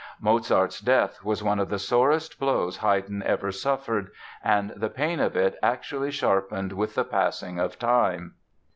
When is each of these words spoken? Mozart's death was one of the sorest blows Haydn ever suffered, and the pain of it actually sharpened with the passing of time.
Mozart's 0.19 0.79
death 0.79 1.23
was 1.23 1.43
one 1.43 1.59
of 1.59 1.69
the 1.69 1.77
sorest 1.77 2.39
blows 2.39 2.77
Haydn 2.77 3.21
ever 3.21 3.51
suffered, 3.51 4.09
and 4.43 4.71
the 4.75 4.89
pain 4.89 5.19
of 5.19 5.35
it 5.37 5.55
actually 5.61 6.09
sharpened 6.09 6.73
with 6.73 6.95
the 6.95 7.03
passing 7.05 7.59
of 7.59 7.77
time. 7.77 8.33